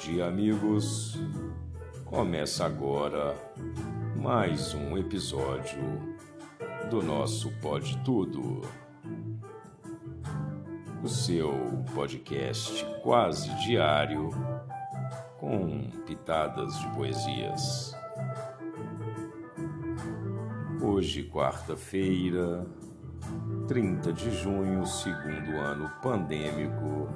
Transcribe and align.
dia, 0.00 0.24
amigos. 0.24 1.18
Começa 2.06 2.64
agora 2.64 3.36
mais 4.16 4.72
um 4.72 4.96
episódio 4.96 5.78
do 6.88 7.02
nosso 7.02 7.50
Pode 7.60 7.98
Tudo. 7.98 8.62
O 11.02 11.08
seu 11.08 11.52
podcast 11.94 12.82
quase 13.02 13.54
diário 13.66 14.30
com 15.38 15.90
pitadas 16.06 16.78
de 16.80 16.88
poesias. 16.94 17.94
Hoje, 20.80 21.24
quarta-feira, 21.24 22.66
30 23.68 24.14
de 24.14 24.30
junho, 24.30 24.86
segundo 24.86 25.58
ano 25.58 25.90
pandêmico 26.02 27.06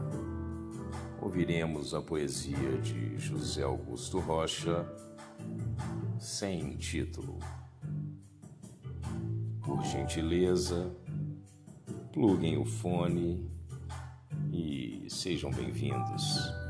ouviremos 1.25 1.95
a 1.95 2.03
poesia 2.03 2.77
de 2.83 3.19
José 3.19 3.63
Augusto 3.63 4.21
Rocha, 4.21 4.87
sem 6.21 6.77
título. 6.77 7.39
Por 9.65 9.83
gentileza, 9.85 10.95
pluguem 12.13 12.59
o 12.59 12.67
fone 12.67 13.51
e 14.53 15.07
sejam 15.09 15.51
bem-vindos. 15.51 16.64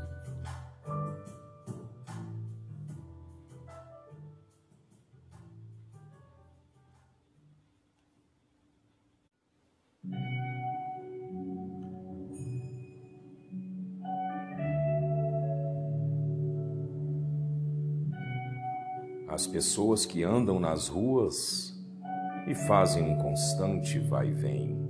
As 19.35 19.45
pessoas 19.45 20.05
que 20.05 20.23
andam 20.23 20.61
nas 20.61 20.87
ruas 20.87 21.77
e 22.47 22.55
fazem 22.55 23.03
um 23.03 23.17
constante 23.17 23.99
vai 23.99 24.29
e 24.29 24.33
vem. 24.33 24.89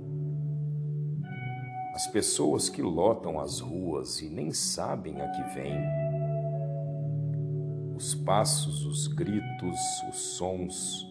As 1.92 2.06
pessoas 2.06 2.68
que 2.68 2.80
lotam 2.80 3.40
as 3.40 3.58
ruas 3.58 4.20
e 4.22 4.28
nem 4.28 4.52
sabem 4.52 5.20
a 5.20 5.28
que 5.30 5.42
vêm. 5.52 5.80
Os 7.96 8.14
passos, 8.14 8.86
os 8.86 9.08
gritos, 9.08 9.80
os 10.08 10.16
sons, 10.36 11.04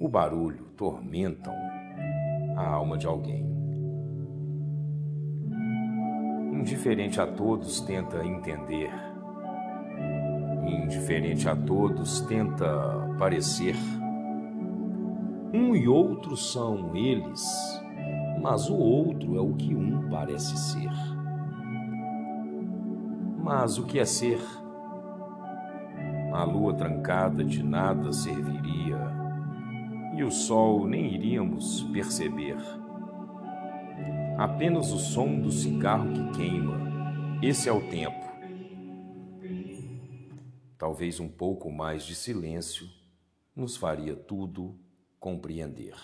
o 0.00 0.08
barulho 0.08 0.64
tormentam 0.76 1.54
a 2.56 2.66
alma 2.66 2.98
de 2.98 3.06
alguém. 3.06 3.46
Indiferente 6.52 7.20
a 7.20 7.26
todos, 7.26 7.80
tenta 7.82 8.26
entender 8.26 9.13
indiferente 10.66 11.48
a 11.48 11.56
todos, 11.56 12.20
tenta 12.22 12.66
parecer. 13.18 13.76
Um 15.52 15.74
e 15.74 15.86
outro 15.86 16.36
são 16.36 16.96
eles, 16.96 17.42
mas 18.40 18.68
o 18.68 18.76
outro 18.76 19.36
é 19.36 19.40
o 19.40 19.54
que 19.54 19.74
um 19.74 20.08
parece 20.08 20.56
ser. 20.56 20.90
Mas 23.38 23.78
o 23.78 23.84
que 23.84 23.98
é 23.98 24.04
ser? 24.04 24.40
A 26.32 26.44
lua 26.44 26.74
trancada 26.74 27.44
de 27.44 27.62
nada 27.62 28.12
serviria 28.12 28.98
e 30.16 30.24
o 30.24 30.30
sol 30.30 30.86
nem 30.86 31.14
iríamos 31.14 31.82
perceber. 31.92 32.56
Apenas 34.38 34.92
o 34.92 34.98
som 34.98 35.38
do 35.38 35.50
cigarro 35.50 36.12
que 36.12 36.30
queima, 36.38 36.74
esse 37.42 37.68
é 37.68 37.72
o 37.72 37.80
tempo 37.88 38.23
talvez 40.84 41.18
um 41.18 41.28
pouco 41.28 41.72
mais 41.72 42.04
de 42.04 42.14
silêncio 42.14 42.86
nos 43.56 43.74
faria 43.74 44.14
tudo 44.14 44.78
compreender. 45.18 45.94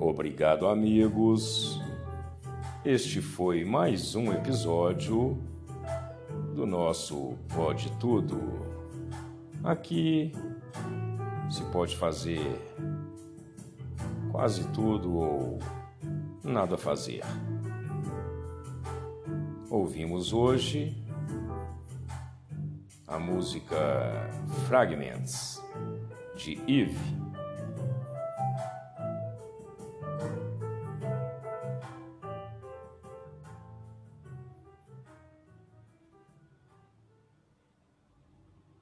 Obrigado, 0.00 0.66
amigos. 0.66 1.80
Este 2.84 3.22
foi 3.22 3.64
mais 3.64 4.16
um 4.16 4.32
episódio 4.32 5.38
do 6.52 6.66
nosso 6.66 7.38
Pode 7.54 7.96
Tudo. 8.00 8.40
Aqui 9.62 10.32
se 11.48 11.62
pode 11.66 11.96
fazer 11.96 12.42
quase 14.32 14.66
tudo 14.72 15.14
ou 15.14 15.58
nada 16.42 16.76
fazer. 16.76 17.22
Ouvimos 19.70 20.32
hoje 20.32 21.06
a 23.08 23.18
música 23.18 24.28
Fragments 24.66 25.62
de 26.36 26.60
Eve 26.66 26.98